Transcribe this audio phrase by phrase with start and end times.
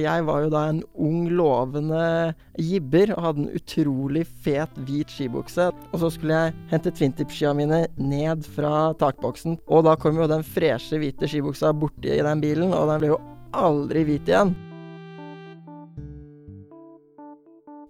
[0.00, 5.70] Jeg var jo da en ung, lovende jibber og hadde en utrolig fet, hvit skibukse.
[5.92, 9.58] Og så skulle jeg hente twintip-skia mine ned fra takboksen.
[9.70, 13.20] Og da kom jo den freshe, hvite skibuksa borti den bilen, og den ble jo
[13.54, 14.54] aldri hvit igjen.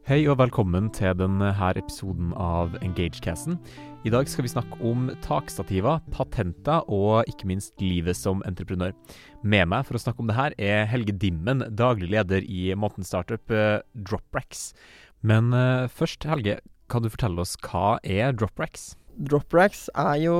[0.05, 3.57] Hei og velkommen til denne episoden av Engagecasten.
[4.05, 8.91] I dag skal vi snakke om takstativer, patenter og ikke minst livet som entreprenør.
[9.41, 13.07] Med meg for å snakke om det her er Helge Dimmen, daglig leder i måten
[13.09, 13.87] startup Droprax.
[13.97, 14.65] Dropracks.
[15.25, 16.59] Men uh, først, Helge,
[16.93, 18.91] kan du fortelle oss hva er Dropracks?
[19.17, 20.37] Dropracks er jo,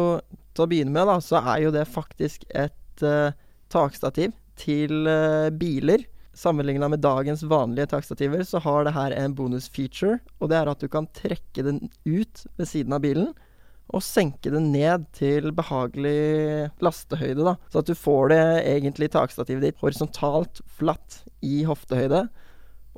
[0.53, 3.33] til å begynne med, da, så er jo det faktisk et uh,
[3.73, 5.09] takstativ til
[5.57, 6.05] biler
[6.35, 10.19] Sammenligna med dagens vanlige takstativer, så har det her en bonusfeature.
[10.43, 13.31] Og det er at du kan trekke den ut ved siden av bilen
[13.93, 17.45] og senke det ned til behagelig lastehøyde.
[17.45, 17.57] da.
[17.71, 22.25] Så at du får det egentlig takstativet ditt horisontalt flatt i hoftehøyde.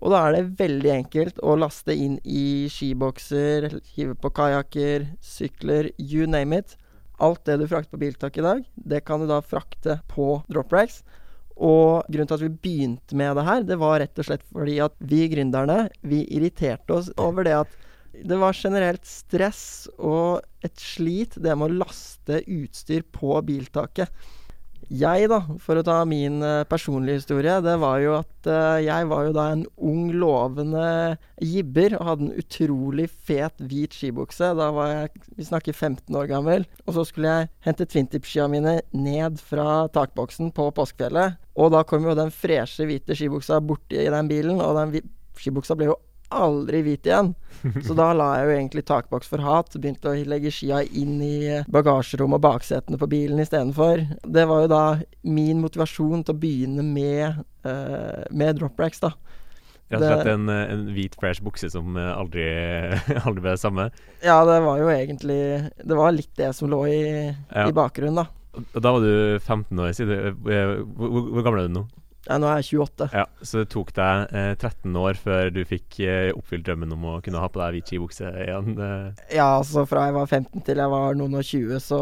[0.05, 5.91] Og da er det veldig enkelt å laste inn i skibokser, hive på kajakker, sykler,
[5.97, 6.77] you name it.
[7.19, 11.01] Alt det du frakter på biltak i dag, det kan du da frakte på dropracks.
[11.57, 14.77] Og grunnen til at vi begynte med det her, det var rett og slett fordi
[14.85, 17.79] at vi gründerne, vi irriterte oss over det at
[18.25, 24.11] det var generelt stress og et slit, det med å laste utstyr på biltaket.
[24.87, 29.09] Jeg, da, for å ta min uh, personlige historie, det var jo at uh, jeg
[29.11, 34.53] var jo da en ung, lovende jibber og hadde en utrolig fet, hvit skibukse.
[34.55, 36.69] Da var jeg, vi snakker 15 år gammel.
[36.87, 41.41] Og så skulle jeg hente twintip-skia mine ned fra takboksen på Påskefjellet.
[41.59, 45.01] Og da kom jo den freshe, hvite skibuksa borti den bilen, og den
[45.41, 45.99] skibuksa ble jo
[46.35, 47.33] aldri hvit igjen.
[47.87, 49.75] Så da la jeg jo egentlig takboks for hat.
[49.75, 51.39] Begynte å legge skia inn i
[51.73, 54.05] bagasjerommet og baksetene på bilen istedenfor.
[54.23, 54.85] Det var jo da
[55.27, 59.15] min motivasjon til å begynne med, uh, med dropracks, da.
[59.87, 62.43] Rett og slett en, en, hvit, fresh bukse som aldri,
[63.27, 63.85] aldri ble det samme?
[64.19, 65.37] Ja, det var jo egentlig
[65.79, 67.69] Det var litt det som lå i, ja.
[67.69, 68.27] i bakgrunnen, da.
[68.75, 70.41] Da var du 15 år siden.
[70.43, 71.85] Hvor, hvor, hvor gammel er du nå?
[72.27, 73.07] Ja, nå er jeg 28.
[73.15, 77.09] Ja, Så det tok deg eh, 13 år før du fikk eh, oppfylt drømmen om
[77.13, 78.75] å kunne ha på deg hvit skibukse igjen?
[78.75, 79.25] Eh.
[79.39, 82.01] Ja, altså fra jeg var 15 til jeg var noen og 20, så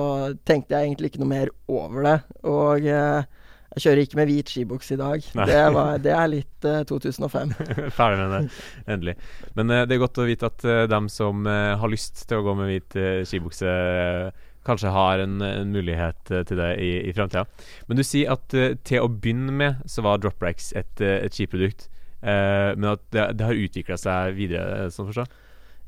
[0.49, 2.17] tenkte jeg egentlig ikke noe mer over det.
[2.49, 5.29] Og eh, jeg kjører ikke med hvit skibukse i dag.
[5.51, 7.55] Det, var, det, er litt 2005.
[7.67, 8.43] Eh, Ferdig med det,
[8.97, 9.17] endelig.
[9.59, 12.57] Men eh, det er godt å vite at dem som har lyst til å gå
[12.63, 13.77] med hvit skibukse
[14.67, 17.45] kanskje har en, en mulighet eh, til det i, i framtida.
[17.89, 21.37] Men du sier at uh, til å begynne med så var Dropracks et, eh, et
[21.37, 21.89] skiprodukt,
[22.25, 25.27] uh, men at det, det har utvikla seg videre, sånn forstå?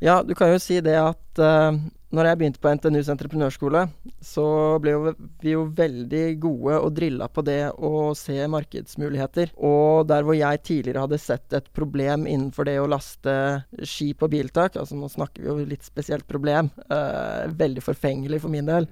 [0.03, 1.73] Ja, du kan jo si det at uh,
[2.17, 3.87] når jeg begynte på NTNUs entreprenørskole,
[4.25, 4.45] så
[4.83, 5.13] ble jo
[5.43, 9.55] vi jo veldig gode og drilla på det å se markedsmuligheter.
[9.57, 13.35] Og der hvor jeg tidligere hadde sett et problem innenfor det å laste
[13.83, 18.53] ski på biltak, altså nå snakker vi jo litt spesielt problem, uh, veldig forfengelig for
[18.53, 18.89] min del,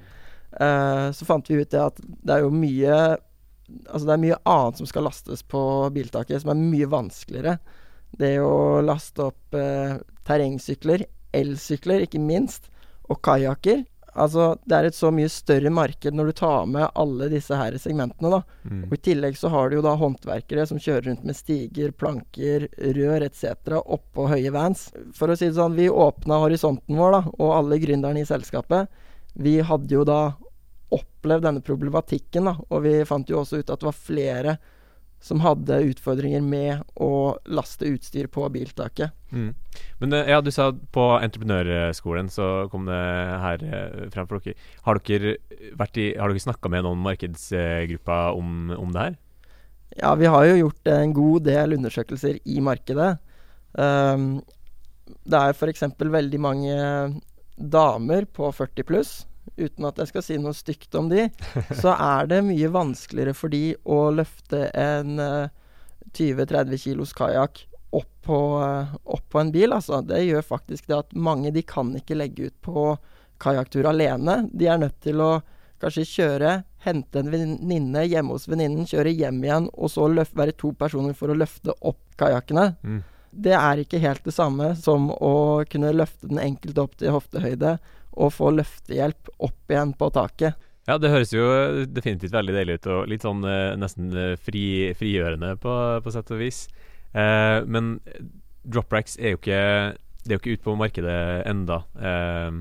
[0.57, 2.99] uh, så fant vi ut det at det er jo mye
[3.65, 5.61] Altså det er mye annet som skal lastes på
[5.95, 7.55] biltaket, som er mye vanskeligere.
[8.21, 9.97] Det å laste opp eh,
[10.29, 12.71] terrengsykler, elsykler ikke minst,
[13.11, 13.83] og kajakker.
[14.15, 17.75] Altså, det er et så mye større marked når du tar med alle disse her
[17.83, 18.41] segmentene, da.
[18.63, 18.85] Mm.
[18.87, 22.69] Og I tillegg så har du jo da håndverkere som kjører rundt med stiger, planker,
[22.95, 23.75] rør etc.
[23.83, 24.87] oppå høye vans.
[25.19, 29.03] For å si det sånn, vi åpna horisonten vår, da, og alle gründerne i selskapet.
[29.35, 30.21] Vi hadde jo da
[30.95, 34.59] opplevd denne problematikken, da, og vi fant jo også ut at det var flere
[35.25, 39.15] som hadde utfordringer med å laste utstyr på biltaket.
[39.33, 39.55] Mm.
[40.03, 43.01] Men eh, ja, du sa på entreprenørskolen så kom det
[43.41, 44.59] her eh, frem for dere.
[44.85, 45.37] Har dere,
[45.81, 49.17] vært i, har dere snakka med noen markedsgruppa om, om, det her?
[49.97, 53.15] Ja, vi har jo gjort en god del undersøkelser i markedet.
[53.73, 54.43] Um,
[55.25, 55.87] det er f.eks.
[55.99, 56.75] veldig mange
[57.57, 59.13] damer på 40 pluss
[59.57, 61.29] uten at jeg skal si noe stygt om de,
[61.83, 65.63] så er det mye vanskeligere for de å løfte en uh, eh,
[66.15, 67.65] 20-30 kilos kajakk
[67.95, 69.75] opp, uh, opp, på en bil.
[69.75, 70.03] Altså.
[70.07, 72.95] Det gjør faktisk det at mange de kan ikke legge ut på
[73.43, 74.45] kajakktur alene.
[74.53, 75.33] De er nødt til å
[75.83, 76.53] kanskje kjøre,
[76.85, 81.17] hente en venninne hjemme hos venninnen, kjøre hjem igjen, og så løft, være to personer
[81.19, 82.71] for å løfte opp kajakkene.
[82.83, 83.03] Mm.
[83.45, 87.77] Det er ikke helt det samme som å kunne løfte den enkelte opp til hoftehøyde
[88.15, 90.61] og få løftehjelp opp igjen på taket.
[90.85, 91.45] Ja, det høres jo
[91.89, 94.67] definitivt veldig deilig ut, og litt sånn eh, nesten eh, fri,
[94.99, 96.67] frigjørende på, på, sett og vis.
[97.17, 97.97] Eh, men
[98.65, 99.61] dropracks er jo ikke
[100.25, 101.17] Det er jo ikke ute på markedet
[101.49, 101.83] enda.
[101.97, 102.61] Eh,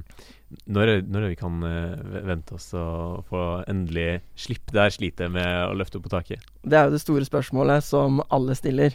[0.69, 5.47] når, når vi kan uh, vente oss å få endelig slippe det her slitet med
[5.65, 6.43] å løfte opp på taket?
[6.61, 8.93] Det er jo det store spørsmålet som alle stiller.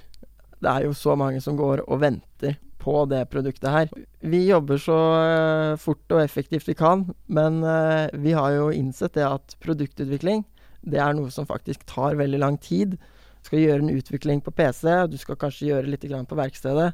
[0.63, 2.55] det er jo så mange som går og venter
[2.89, 3.91] på det produktet her.
[4.25, 9.19] Vi jobber så uh, fort og effektivt vi kan, men uh, vi har jo innsett
[9.19, 10.47] det at produktutvikling
[10.87, 12.97] det er noe som faktisk tar veldig lang tid.
[12.97, 16.93] Du skal gjøre en utvikling på PC, du skal kanskje gjøre litt på verkstedet.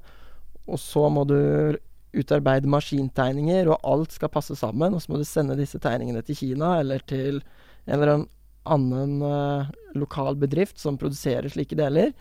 [0.64, 1.76] Og så må du
[2.14, 4.94] utarbeide maskintegninger, og alt skal passe sammen.
[4.94, 7.42] Og så må du sende disse tegningene til Kina eller til
[7.86, 8.26] en eller
[8.64, 9.68] annen uh,
[9.98, 12.14] lokal bedrift som produserer slike deler.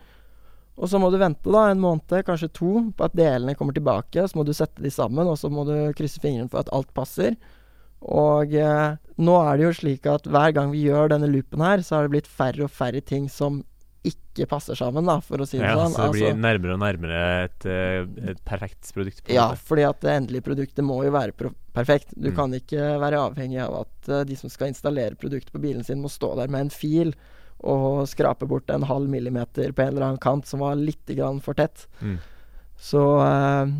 [0.74, 4.24] Og så må du vente da en måned, kanskje to, på at delene kommer tilbake.
[4.26, 6.90] Så må du sette de sammen, og så må du krysse fingrene for at alt
[6.96, 7.36] passer.
[8.04, 11.84] Og eh, nå er det jo slik at hver gang vi gjør denne loopen her,
[11.84, 13.62] så har det blitt færre og færre ting som
[14.04, 15.94] ikke passer sammen, da, for å si det ja, sånn.
[15.94, 19.22] Så det blir altså, nærmere og nærmere et, eh, et perfekt produkt?
[19.32, 21.32] ja, fordi at det endelige produktet må jo være
[21.72, 22.12] perfekt.
[22.12, 22.34] Du mm.
[22.36, 26.02] kan ikke være avhengig av at uh, de som skal installere produktet på bilen sin,
[26.04, 27.14] må stå der med en fil
[27.64, 31.12] og skrape bort en halv millimeter på en eller annen kant som var litt
[31.44, 31.86] for tett.
[32.00, 32.18] Mm.
[32.76, 33.70] Så uh,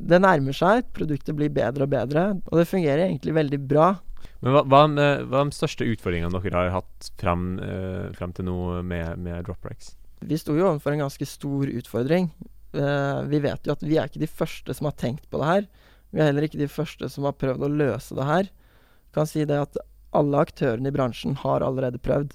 [0.00, 0.88] det nærmer seg.
[0.96, 3.94] Produktet blir bedre og bedre, og det fungerer egentlig veldig bra.
[4.40, 8.34] Men hva, hva, med, hva er de største utfordringene dere har hatt frem, uh, frem
[8.36, 9.94] til nå med, med DropRacks?
[10.26, 12.30] Vi sto jo overfor en ganske stor utfordring.
[12.76, 15.50] Uh, vi vet jo at vi er ikke de første som har tenkt på det
[15.50, 15.68] her.
[16.10, 18.48] Vi er heller ikke de første som har prøvd å løse det her.
[18.48, 19.78] Jeg kan si det at
[20.16, 22.34] alle aktørene i bransjen har allerede prøvd.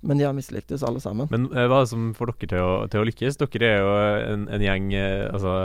[0.00, 1.28] Men de har mislyktes, alle sammen.
[1.32, 3.40] Men uh, hva er det som får dere til å, til å lykkes?
[3.42, 3.96] Dere er jo
[4.34, 5.56] en, en gjeng uh, altså,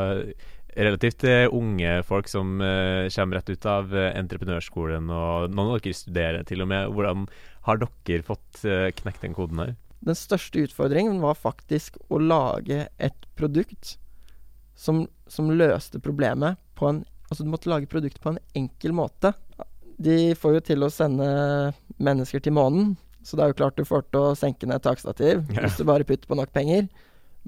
[0.78, 6.48] relativt uh, unge folk som kommer rett ut av entreprenørskolen, og noen av dere studerer
[6.48, 6.92] til og med.
[6.96, 7.26] Hvordan
[7.68, 8.64] har dere fått
[9.02, 9.76] knekt den koden her?
[10.02, 14.00] Den største utfordringen var faktisk å lage et produkt
[14.74, 19.30] som, som løste problemet på en Altså, du måtte lage produktet på en enkel måte.
[20.04, 21.28] De får jo til å sende
[21.96, 22.90] mennesker til månen,
[23.24, 25.64] så det er jo klart du får til å senke ned takstativ yeah.
[25.64, 26.88] hvis du bare putter på nok penger.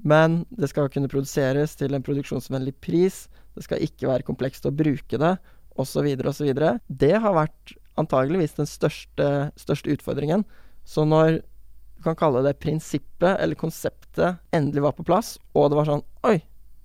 [0.02, 3.24] Men det skal kunne produseres til en produksjonsvennlig pris.
[3.54, 5.34] Det skal ikke være komplekst å bruke det,
[5.78, 6.50] osv., osv.
[6.88, 9.28] Det har vært antageligvis den største,
[9.60, 10.42] største utfordringen.
[10.84, 15.78] Så når du kan kalle det prinsippet eller konseptet endelig var på plass, og det
[15.78, 16.38] var sånn Oi,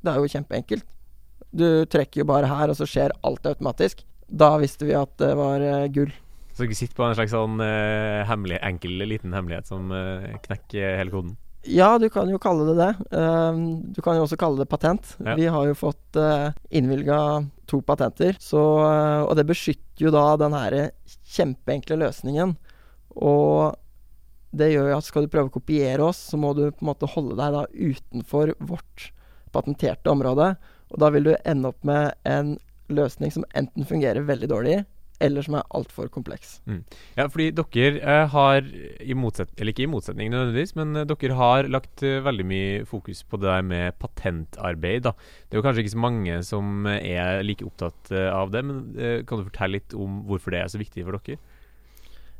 [0.05, 0.85] det er jo kjempeenkelt.
[1.49, 4.03] Du trekker jo bare her, og så skjer alt automatisk.
[4.29, 6.11] Da visste vi at det var uh, gull.
[6.59, 10.97] Så dere sitter på en slags sånn uh, hemmelig, enkel liten hemmelighet som uh, knekker
[10.99, 11.37] hele koden?
[11.63, 12.89] Ja, du kan jo kalle det det.
[13.15, 15.13] Uh, du kan jo også kalle det patent.
[15.23, 15.37] Ja.
[15.39, 17.21] Vi har jo fått uh, innvilga
[17.71, 18.59] to patenter, så,
[19.23, 20.77] og det beskytter jo da den her
[21.31, 22.57] kjempeenkle løsningen.
[23.15, 23.79] Og
[24.51, 26.91] det gjør jo at skal du prøve å kopiere oss, så må du på en
[26.91, 29.13] måte holde deg da utenfor vårt
[29.55, 30.57] patenterte område.
[30.91, 32.57] Og da vil du ende opp med en
[32.91, 34.79] løsning som enten fungerer veldig dårlig,
[35.19, 36.57] eller som er altfor kompleks.
[36.69, 36.81] Mm.
[37.17, 41.69] Ja, fordi dere eh, har, i eller ikke i motsetning nødvendigvis, men eh, dere har
[41.71, 45.03] lagt uh, veldig mye fokus på det der med patentarbeid.
[45.07, 45.13] da.
[45.47, 48.83] Det er jo kanskje ikke så mange som er like opptatt uh, av det, men
[48.95, 51.39] uh, kan du fortelle litt om hvorfor det er så viktig for dere?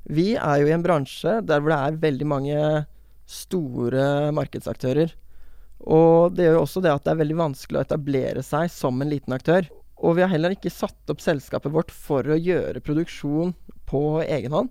[0.10, 2.62] Vi er jo i en bransje der hvor det er veldig mange
[3.30, 5.12] store markedsaktører.
[5.88, 9.00] Og det gjør jo også det at det er veldig vanskelig å etablere seg som
[9.00, 9.68] en liten aktør.
[10.00, 13.52] Og vi har heller ikke satt opp selskapet vårt for å gjøre produksjon
[13.90, 14.70] på egen hånd.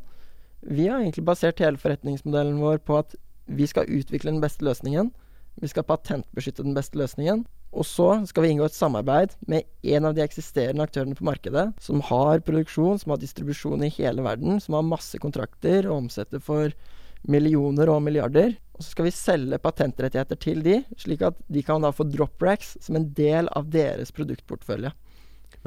[0.64, 3.14] Vi har egentlig basert hele forretningsmodellen vår på at
[3.48, 5.12] vi skal utvikle den beste løsningen.
[5.60, 7.44] Vi skal patentbeskytte den beste løsningen.
[7.76, 11.66] Og så skal vi inngå et samarbeid med en av de eksisterende aktørene på markedet,
[11.84, 16.40] som har produksjon, som har distribusjon i hele verden, som har masse kontrakter og omsetter
[16.40, 16.72] for
[17.28, 18.54] millioner og milliarder.
[18.78, 22.40] Og så skal vi selge patentrettigheter til de, slik at de kan da få drop
[22.40, 24.94] racks som en del av deres produktportfølje.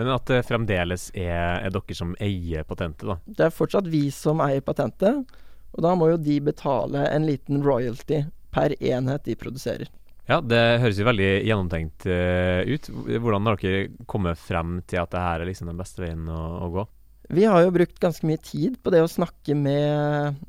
[0.02, 3.18] Men at det fremdeles er, er, dere som eier patentet, da?
[3.26, 5.28] Det er fortsatt vi som eier patentet.
[5.72, 9.92] Og da må jo de betale en liten royalty per enhet de produserer.
[10.26, 12.90] Ja, det høres jo veldig gjennomtenkt uh, ut.
[12.90, 16.42] Hvordan har dere kommet frem til at det her er liksom den beste veien å,
[16.66, 16.88] å gå?
[17.32, 20.42] Vi har jo brukt ganske mye tid på det å snakke med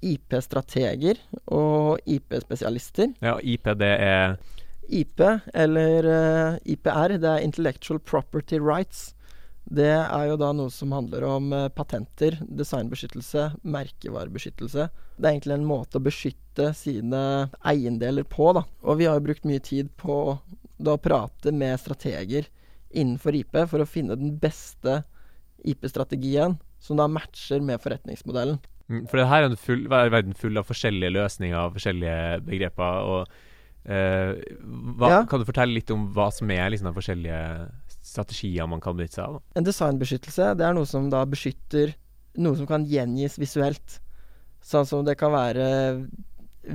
[0.00, 1.18] IP-strateger
[1.52, 3.12] og IP-spesialister.
[3.20, 4.38] Ja, IP det er
[4.90, 5.22] IP,
[5.54, 9.10] eller eh, IPR, det er Intellectual Property Rights.
[9.70, 14.86] Det er jo da noe som handler om uh, patenter, designbeskyttelse, merkevarebeskyttelse.
[15.14, 17.20] Det er egentlig en måte å beskytte sine
[17.62, 18.64] eiendeler på, da.
[18.82, 20.16] Og vi har jo brukt mye tid på
[20.80, 22.48] da, å prate med strateger
[22.90, 25.04] innenfor IP for å finne den beste
[25.62, 28.58] IP-strategien som da matcher med forretningsmodellen.
[28.90, 33.06] Mm, for det her er en full, verden full av forskjellige løsninger og forskjellige begreper.
[33.06, 33.49] og
[33.80, 34.36] Uh,
[35.00, 35.20] hva, ja.
[35.28, 37.40] Kan du fortelle litt om hva som er liksom, de forskjellige
[38.04, 39.40] strategier man kan benytte seg av?
[39.56, 41.94] En designbeskyttelse det er noe som da beskytter
[42.38, 43.98] noe som kan gjengis visuelt.
[44.62, 45.66] Sånn som det kan være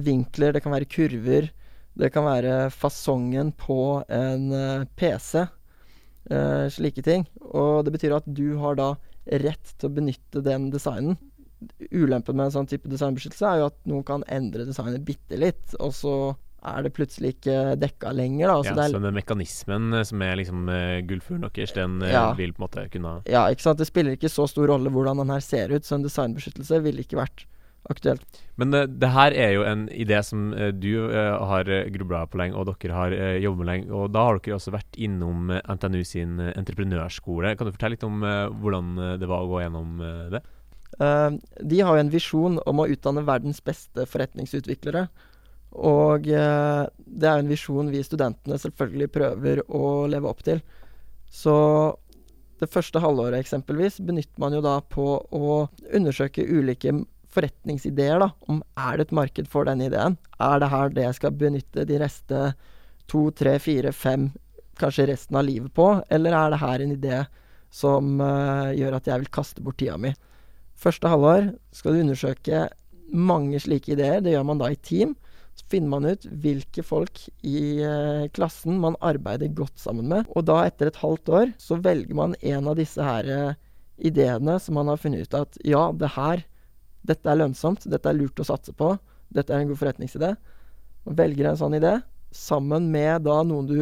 [0.05, 1.51] vinkler, det kan være kurver,
[1.95, 5.45] Det kan være fasongen på en eh, PC.
[6.27, 7.24] Uh, slike ting.
[7.53, 8.89] Og det betyr at du har da
[9.39, 11.15] rett til å benytte den designen.
[11.93, 15.77] Ulempen med en sånn type designbeskyttelse er jo at noen kan endre designet bitte litt,
[15.79, 16.15] og så
[16.65, 18.48] er det plutselig ikke dekka lenger.
[18.50, 18.55] Da.
[18.60, 22.00] Altså ja, det er, så den mekanismen eh, som er liksom uh, gullfuglen deres, den
[22.03, 22.27] eh, Ja.
[22.38, 23.81] vil på en måte kunne ja, ikke sant.
[23.81, 27.05] Det spiller ikke så stor rolle hvordan den her ser ut, så en designbeskyttelse ville
[27.05, 27.45] ikke vært
[27.86, 28.39] aktuelt.
[28.57, 32.39] Men uh, det her er jo en idé som uh, du eh, har grubla på
[32.41, 33.91] lenge, og dere har uh, jobbet med lenge.
[33.93, 37.53] Og da har dere også vært innom eh, NTNU sin eh, entreprenørskole.
[37.60, 40.41] Kan du fortelle litt om eh, hvordan eh, det var å gå gjennom eh, det?
[40.95, 41.29] Eh,
[41.62, 45.05] de har jo en visjon om å utdanne verdens beste forretningsutviklere.
[45.75, 50.62] Og eh, det er en visjon vi studentene selvfølgelig prøver å leve opp til.
[51.32, 51.55] Så
[52.62, 55.58] det første halvåret eksempelvis benytter man jo da på å
[55.91, 56.94] undersøke ulike
[57.36, 58.20] forretningsideer.
[58.24, 60.17] da, Om er det et marked for den ideen?
[60.39, 62.46] Er det her det jeg skal benytte de neste
[63.12, 64.29] to, tre, fire, fem,
[64.79, 65.89] kanskje resten av livet på?
[66.10, 67.20] Eller er det her en idé
[67.75, 70.13] som eh, gjør at jeg vil kaste bort tida mi?
[70.79, 72.65] Første halvår skal du undersøke
[73.12, 74.24] mange slike ideer.
[74.24, 75.15] Det gjør man da i team.
[75.55, 80.27] Så finner man ut hvilke folk i eh, klassen man arbeider godt sammen med.
[80.35, 83.53] Og da, etter et halvt år, så velger man en av disse her eh,
[83.97, 86.43] ideene som man har funnet ut at ja, det her,
[87.07, 88.97] dette er lønnsomt, dette er lurt å satse på,
[89.31, 90.33] dette er en god forretningsidé.
[91.07, 91.93] Man velger en sånn idé
[92.35, 93.79] sammen med da noen du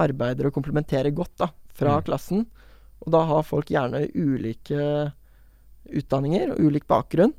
[0.00, 2.04] arbeider og komplementerer godt da, fra Mm.
[2.08, 2.46] klassen.
[3.06, 5.12] Og da har folk gjerne ulike
[5.90, 7.32] utdanninger og ulik bakgrunn.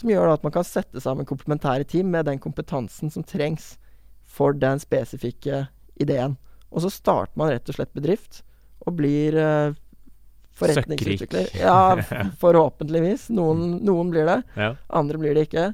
[0.00, 3.74] Som gjør at man kan sette sammen komplementære team med den kompetansen som trengs
[4.24, 5.66] for den spesifikke
[6.00, 6.38] ideen.
[6.70, 8.40] Og så starter man rett og slett bedrift
[8.86, 9.74] og blir uh,
[10.56, 11.50] forretningsutvikler.
[11.60, 11.98] Ja,
[12.42, 13.28] forhåpentligvis.
[13.34, 14.74] Noen, noen blir det, Ja.
[14.88, 15.72] andre blir det ikke.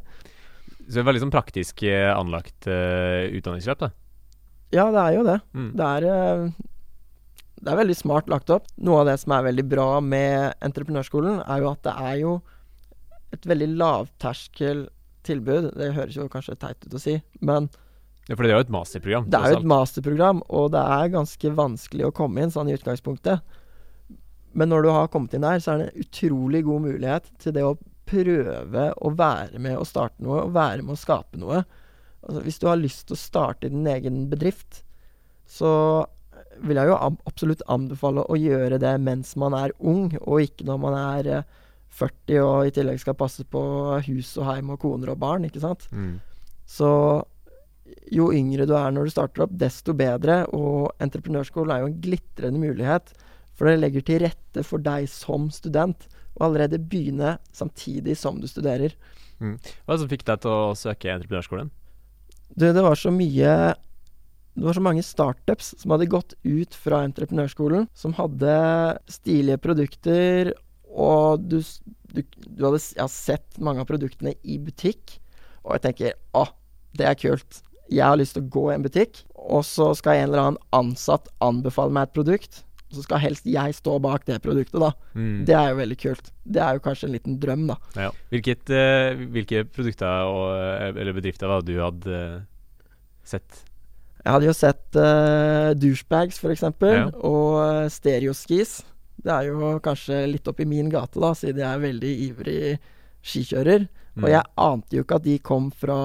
[0.86, 3.92] Så det veldig sånn praktisk eh, anlagt uh, utdanningsløp, da.
[4.74, 5.38] Ja, det er jo det.
[5.54, 5.70] Mm.
[5.78, 8.68] Det er, uh, det er veldig smart lagt opp.
[8.78, 12.36] Noe av det som er veldig bra med entreprenørskolen, er jo at det er jo
[13.34, 15.72] et veldig lavterskeltilbud.
[15.76, 17.70] Det høres jo kanskje teit ut å si, men
[18.26, 19.28] Ja, for det er jo et masterprogram.
[19.30, 22.74] det er jo et masterprogram, og det er ganske vanskelig å komme inn sånn i
[22.74, 23.42] utgangspunktet.
[24.56, 27.54] Men når du har kommet inn der, så er det en utrolig god mulighet til
[27.54, 31.64] det å prøve å være med å starte noe, og være med å skape noe.
[32.26, 34.82] Altså, hvis du har lyst til å starte din egen bedrift,
[35.46, 36.06] så
[36.64, 36.96] vil jeg jo
[37.28, 41.54] absolutt anbefale å gjøre det mens man er ung, og ikke når man er eh,
[41.96, 43.62] 40 og i tillegg skal passe på
[44.08, 45.86] hus og heim og koner og barn, ikke sant.
[45.92, 46.18] Mm.
[46.68, 46.90] Så
[48.12, 50.42] jo yngre du er når du starter opp, desto bedre.
[50.56, 53.14] Og entreprenørskolen er jo en glitrende mulighet,
[53.56, 56.08] for det legger til rette for deg som student.
[56.36, 58.94] Og allerede begynne samtidig som du studerer.
[59.38, 61.72] Hva er det som fikk deg til å søke entreprenørskolen?
[62.56, 63.74] Du, det var så mye
[64.56, 68.54] Det var så mange startups som hadde gått ut fra entreprenørskolen, som hadde
[69.12, 70.54] stilige produkter,
[70.96, 71.60] og du,
[72.14, 75.18] du, du hadde Jeg har sett mange av produktene i butikk,
[75.66, 76.46] og jeg tenker å,
[76.96, 77.62] det er kult.
[77.92, 80.62] Jeg har lyst til å gå i en butikk, og så skal en eller annen
[80.74, 82.62] ansatt anbefale meg et produkt.
[82.86, 84.92] Og så skal helst jeg stå bak det produktet, da.
[85.18, 85.44] Mm.
[85.46, 86.28] Det er jo veldig kult.
[86.46, 87.76] Det er jo kanskje en liten drøm, da.
[87.98, 88.10] Ja.
[88.30, 92.44] Hvilket, eh, hvilke produkter og, eh, eller bedrifter var det du hadde eh,
[93.26, 93.64] sett?
[94.22, 97.10] Jeg hadde jo sett uh, douchebags, eksempel, Ja.
[97.22, 98.80] og stereoskis.
[99.16, 102.60] Det er jo kanskje litt oppi min gate, da, siden jeg er veldig ivrig
[103.26, 103.86] skikjører.
[104.16, 104.24] Mm.
[104.24, 105.96] Og jeg ante jo ikke at de kom fra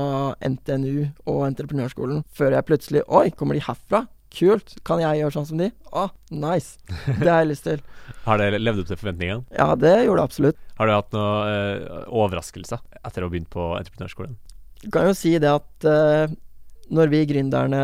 [0.43, 4.05] NTNU og entreprenørskolen, før jeg plutselig Oi, kommer de herfra?
[4.31, 4.77] Kult.
[4.87, 5.67] Kan jeg gjøre sånn som de?
[5.91, 6.79] Å, nice.
[6.87, 7.81] Det har jeg lyst til.
[8.27, 9.43] Har det levd opp til forventningene?
[9.55, 10.61] Ja, det gjorde det absolutt.
[10.77, 14.37] Har du hatt noen eh, overraskelser etter å ha begynt på entreprenørskolen?
[14.81, 16.31] Du kan jo si det at eh,
[16.91, 17.83] når vi gründerne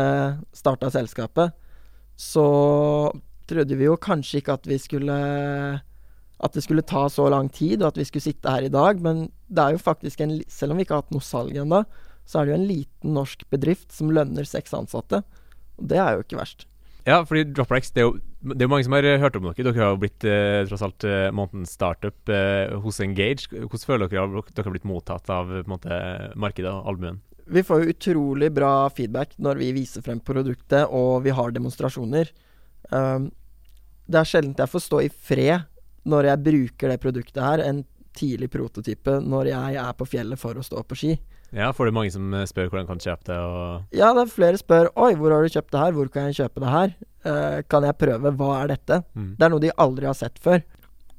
[0.56, 1.52] starta selskapet,
[2.18, 2.46] så
[3.48, 5.18] trodde vi jo kanskje ikke at vi skulle
[6.38, 9.00] At det skulle ta så lang tid, og at vi skulle sitte her i dag.
[9.02, 11.84] Men det er jo faktisk en Selv om vi ikke har hatt noe salg ennå,
[12.28, 15.22] så er det jo en liten norsk bedrift som lønner seks ansatte.
[15.78, 16.66] Og det er jo ikke verst.
[17.08, 19.64] Ja, fordi Droprex, det er jo det er mange som har eh, hørt om dere.
[19.66, 23.48] Dere har jo blitt eh, tross alt eh, månedens startup eh, hos Engage.
[23.50, 25.98] Hvordan føler dere at dere har blitt mottatt av måte,
[26.38, 27.18] markedet og allmuen?
[27.48, 32.30] Vi får jo utrolig bra feedback når vi viser frem produktet og vi har demonstrasjoner.
[32.90, 33.30] Um,
[34.08, 35.66] det er sjelden jeg får stå i fred
[36.08, 37.82] når jeg bruker det produktet her, en
[38.16, 41.10] tidlig prototype, når jeg er på fjellet for å stå på ski.
[41.54, 43.36] Ja, får du mange som eh, spør hvordan kan du kjøpe det?
[43.98, 45.94] Ja, det er flere spør Oi, hvor har du kjøpt det her?
[45.96, 46.90] Hvor kan jeg kjøpe det her?
[47.24, 48.32] Uh, kan jeg prøve?
[48.40, 48.98] Hva er dette?
[49.16, 49.30] mm.
[49.38, 50.60] Det er noe de aldri har sett før.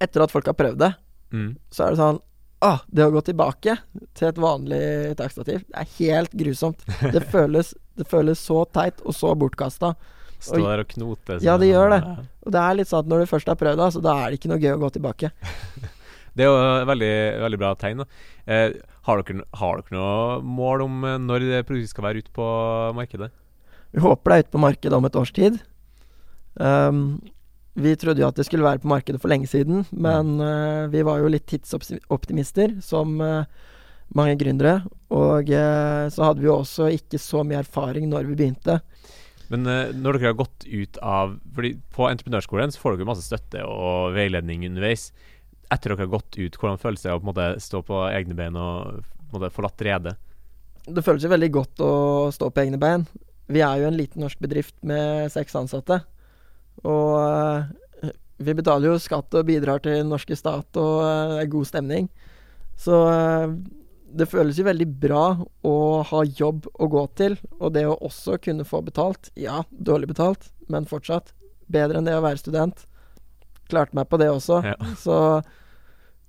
[0.02, 0.92] Etter at folk har prøvd det,
[1.30, 1.52] Mm.
[1.70, 2.20] så er det sånn
[2.66, 3.76] Ah, det å gå tilbake
[4.18, 6.82] til et vanlig takstativ, det er helt grusomt.
[7.14, 9.94] Det føles, Det føles så teit og så bortkasta.
[10.40, 11.40] Stå der og knote.
[11.44, 12.02] Ja, det gjør det.
[12.48, 14.30] Og det er litt sånn at når du først har prøvd det, så da er
[14.30, 15.32] det ikke noe gøy å gå tilbake.
[16.40, 18.04] Det er jo et veldig, veldig bra tegn.
[18.48, 18.78] Eh,
[19.08, 22.46] har, dere, har dere noe mål om eh, når det produktet skal være ute på
[22.96, 23.28] markedet?
[23.92, 25.58] Vi håper det er ute på markedet om et års tid.
[26.56, 27.02] Um,
[27.80, 31.04] vi trodde jo at det skulle være på markedet for lenge siden, men uh, vi
[31.08, 33.48] var jo litt tidsoptimister, som uh,
[34.16, 34.80] mange gründere.
[35.12, 38.80] Og uh, så hadde vi jo også ikke så mye erfaring når vi begynte.
[39.50, 43.64] Men når dere har gått ut av Fordi på entreprenørskolen så får dere masse støtte
[43.66, 45.08] og veiledning underveis.
[45.74, 48.38] Etter dere har gått ut, hvordan føles det å på en måte stå på egne
[48.38, 50.16] bein og på en måte forlatt redet?
[50.90, 51.92] Det føles jo veldig godt å
[52.34, 53.06] stå på egne bein.
[53.50, 56.00] Vi er jo en liten norsk bedrift med seks ansatte.
[56.86, 61.50] Og uh, vi betaler jo skatt og bidrar til den norske stat, og uh, det
[61.52, 62.10] god stemning.
[62.80, 62.96] Så
[64.16, 65.24] det føles jo veldig bra
[65.66, 65.76] å
[66.10, 69.32] ha jobb å gå til, og det å også kunne få betalt.
[69.40, 71.34] Ja, dårlig betalt, men fortsatt
[71.70, 72.86] bedre enn det å være student.
[73.70, 74.64] Klarte meg på det også.
[74.66, 74.78] Ja.
[75.00, 75.16] Så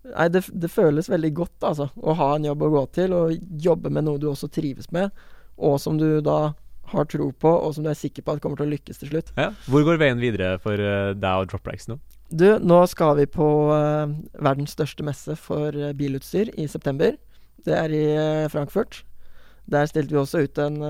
[0.01, 1.91] Nei, det, det, føles veldig godt, altså.
[1.93, 5.13] Å ha en jobb å gå til, og jobbe med noe du også trives med,
[5.61, 6.55] og som du da
[6.91, 9.13] har tro på, og som du er sikker på at kommer til å lykkes til
[9.13, 9.33] slutt.
[9.37, 9.51] Ja.
[9.71, 11.99] Hvor går veien videre for uh, deg og Dropracks nå?
[12.31, 14.11] Du, nå skal vi på uh,
[14.41, 17.19] verdens største messe for uh, bilutstyr i september.
[17.67, 18.05] Det er i
[18.53, 19.03] Frankfurt.
[19.71, 20.81] Der stilte vi også ut en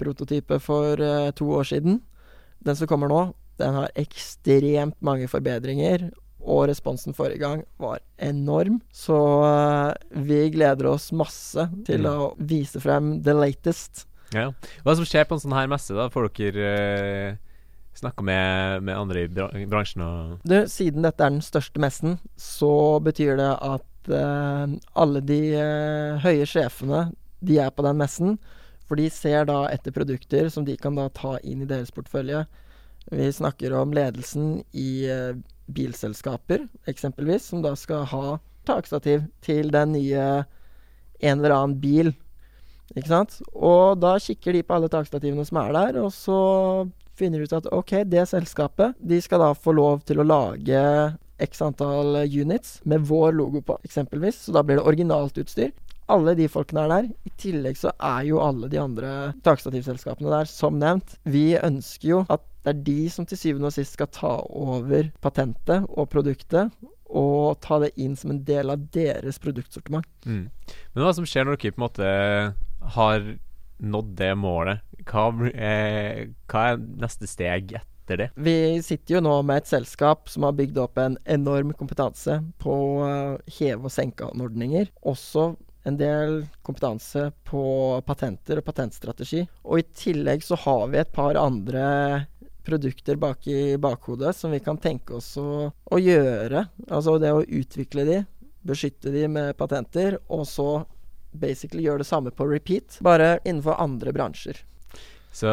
[0.00, 0.96] prototype for
[1.38, 2.00] to år siden.
[2.64, 3.20] Den som kommer nå,
[3.60, 6.08] den har ekstremt mange forbedringer.
[6.42, 8.80] Og responsen forrige gang var enorm.
[8.90, 9.14] Så
[10.10, 12.10] vi gleder oss masse til Mm.
[12.10, 14.06] å vise frem the latest.
[14.34, 14.50] Ja.
[14.82, 15.94] Hva er som skjer på en sånn her messe?
[15.94, 16.08] da?
[16.08, 17.36] Får dere uh,
[17.94, 20.38] snakka med, med andre i bransjen?
[20.42, 26.22] Du, siden dette er den største messen, så betyr det at eh, alle de eh,
[26.24, 27.10] høye sjefene,
[27.42, 28.38] de er på den messen.
[28.88, 32.44] For de ser da etter produkter som de kan da ta inn i deres portefølje.
[33.12, 35.38] Vi snakker om ledelsen i eh,
[35.72, 40.26] bilselskaper, eksempelvis, som da skal ha takstativ til den nye
[41.22, 42.12] en eller annen bil.
[42.92, 43.38] Ikke sant?
[43.54, 46.40] Og da kikker de på alle takstativene som er der, og så
[47.18, 50.82] finner de ut at ok, det selskapet de skal da få lov til å lage
[51.38, 54.44] x antall units med vår logo på, eksempelvis.
[54.44, 55.72] Så da blir det originalt utstyr.
[56.12, 57.10] Alle de folkene er der.
[57.24, 59.10] I tillegg så er jo alle de andre
[59.46, 61.16] takstativselskapene der, som nevnt.
[61.24, 65.08] Vi ønsker jo at det er de som til syvende og sist skal ta over
[65.22, 66.70] patentet og produktet,
[67.12, 70.06] og ta det inn som en del av deres produktsortiment.
[70.24, 70.44] mm.
[70.94, 72.12] Men hva som skjer når dere på en måte
[72.96, 73.26] har
[73.82, 74.84] nådd det målet?
[75.08, 78.30] Hva, eh, hva er neste steg etter det?
[78.34, 82.74] Vi sitter jo nå med et selskap som har bygd opp en enorm kompetanse på
[83.06, 84.90] eh, heve- og senkeanordninger.
[85.08, 85.52] Også
[85.88, 87.64] en del kompetanse på
[88.06, 89.44] patenter og patentstrategi.
[89.66, 91.86] Og i tillegg så har vi et par andre
[92.62, 96.66] produkter bak i bakhodet som vi kan tenke oss å, å gjøre.
[96.88, 98.20] Altså det å utvikle de,
[98.62, 100.84] beskytte de med patenter, og så
[101.32, 104.62] basically gjøre det samme på repeat, bare innenfor andre bransjer.
[105.32, 105.48] Så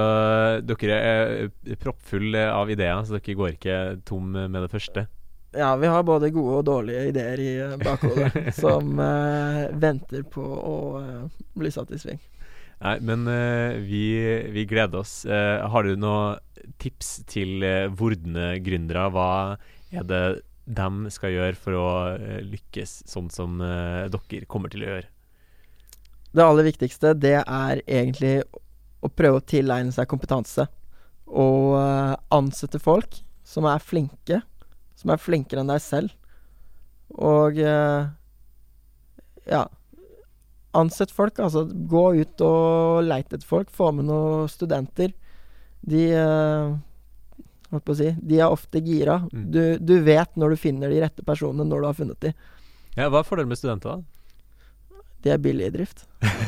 [0.68, 5.06] dere er proppfulle av ideer, så dere går ikke tom med det første?
[5.52, 10.44] Ja, vi har både gode og dårlige ideer i eh, bakhodet som uh, venter på
[10.44, 12.20] å uh, bli satt i sving.
[12.80, 14.04] Nei, men uh, vi,
[14.54, 15.24] vi gleder oss.
[15.26, 16.38] Har du noen
[16.80, 17.66] tips til
[17.98, 19.10] vordende gründere?
[19.16, 19.32] Hva
[19.90, 20.24] er det
[20.70, 21.90] de skal gjøre for å
[22.46, 25.10] lykkes sånn som dere kommer til å gjøre?
[26.30, 28.44] Det aller viktigste, det er egentlig
[29.00, 30.66] å prøve å tilegne seg kompetanse.
[31.30, 34.42] Og eh, ansette folk som er flinke.
[35.00, 36.16] Som er flinkere enn deg selv.
[37.16, 38.10] Og eh,
[39.50, 39.64] ja.
[40.78, 41.66] Ansett folk, altså.
[41.66, 43.72] Gå ut og leit etter folk.
[43.74, 45.16] Få med noen studenter.
[45.80, 46.78] De eh,
[47.70, 49.20] Holdt på å si De er ofte gira.
[49.30, 49.44] Mm.
[49.54, 52.34] Du, du vet når du finner de rette personene, når du har funnet de.
[52.96, 55.04] Ja, hva er fordelen med studenter, da?
[55.22, 56.08] De er billig i drift.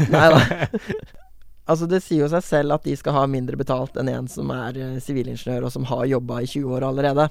[0.10, 0.42] Nei da.
[1.70, 4.50] Altså, det sier jo seg selv at de skal ha mindre betalt enn en som
[4.54, 7.28] er eh, sivilingeniør, og som har jobba i 20 år allerede.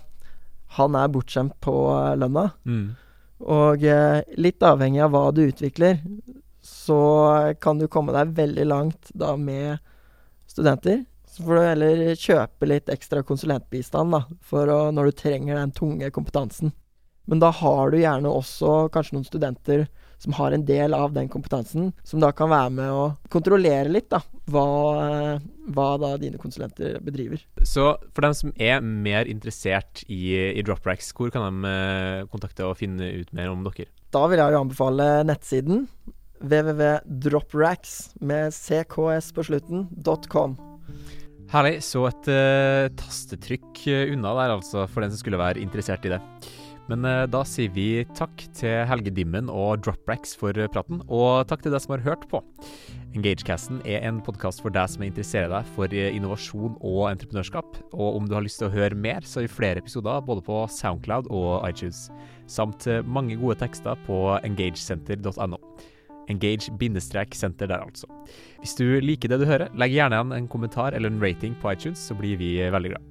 [0.78, 2.46] Han er bortskjemt på eh, lønna.
[2.64, 2.84] Mm.
[3.50, 5.98] Og eh, litt avhengig av hva du utvikler,
[6.62, 7.00] så
[7.60, 9.80] kan du komme deg veldig langt da med
[10.50, 11.04] studenter.
[11.30, 15.74] Så får du heller kjøpe litt ekstra konsulentbistand da, for å, når du trenger den
[15.74, 16.72] tunge kompetansen.
[17.30, 19.84] Men da har du gjerne også kanskje noen studenter
[20.20, 24.10] som har en del av den kompetansen, som da kan være med å kontrollere litt
[24.12, 24.20] da,
[24.52, 24.66] hva,
[25.00, 27.42] eh, hva da dine konsulenter bedriver.
[27.64, 32.68] Så for dem som er mer interessert i, i Dropracks, hvor kan de eh, kontakte
[32.68, 33.88] og finne ut mer om dere?
[34.12, 35.86] Da vil jeg jo anbefale nettsiden
[36.40, 39.88] www.dropracks med cks på slutten,
[40.32, 40.56] .com.
[41.50, 41.80] Herlig.
[41.84, 43.82] Så et uh, tastetrykk
[44.14, 46.20] unna der, altså, for den som skulle være interessert i det.
[46.90, 51.62] Men uh, da sier vi takk til Helge Dimmen og Droprax for praten, og takk
[51.62, 52.40] til deg som har hørt på.
[53.14, 57.78] Engagecasten er en podkast for deg som interesserer deg for innovasjon og entreprenørskap.
[57.94, 60.44] Og om du har lyst til å høre mer, så har vi flere episoder både
[60.46, 62.08] på Soundcloud og iTunes.
[62.50, 65.58] Samt mange gode tekster på engagecenter.no.
[66.30, 68.06] Engage-senter der, altså.
[68.62, 71.74] Hvis du liker det du hører, legg gjerne igjen en kommentar eller en rating på
[71.74, 73.09] iTunes, så blir vi veldig glad.